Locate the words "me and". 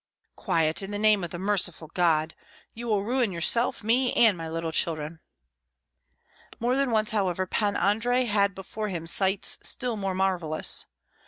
3.83-4.35